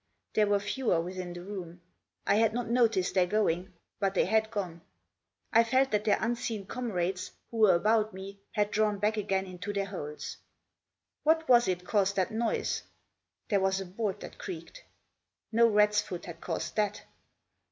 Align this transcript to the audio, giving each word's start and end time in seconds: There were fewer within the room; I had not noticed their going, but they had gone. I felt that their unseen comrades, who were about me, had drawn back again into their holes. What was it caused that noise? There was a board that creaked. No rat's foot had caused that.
There 0.33 0.47
were 0.47 0.59
fewer 0.59 0.99
within 0.99 1.33
the 1.33 1.43
room; 1.43 1.79
I 2.25 2.37
had 2.37 2.53
not 2.55 2.67
noticed 2.71 3.13
their 3.13 3.27
going, 3.27 3.71
but 3.99 4.15
they 4.15 4.25
had 4.25 4.49
gone. 4.49 4.81
I 5.53 5.63
felt 5.63 5.91
that 5.91 6.05
their 6.05 6.17
unseen 6.19 6.65
comrades, 6.65 7.29
who 7.51 7.57
were 7.57 7.75
about 7.75 8.11
me, 8.11 8.39
had 8.53 8.71
drawn 8.71 8.97
back 8.97 9.15
again 9.15 9.45
into 9.45 9.71
their 9.71 9.85
holes. 9.85 10.37
What 11.21 11.47
was 11.47 11.67
it 11.67 11.85
caused 11.85 12.15
that 12.15 12.31
noise? 12.31 12.81
There 13.49 13.59
was 13.59 13.79
a 13.79 13.85
board 13.85 14.21
that 14.21 14.39
creaked. 14.39 14.83
No 15.51 15.67
rat's 15.67 16.01
foot 16.01 16.25
had 16.25 16.41
caused 16.41 16.77
that. 16.77 17.03